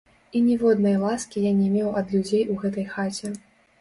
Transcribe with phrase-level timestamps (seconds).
[0.37, 3.27] І ніводнай ласкі я не меў ад людзей у гэтай хаце.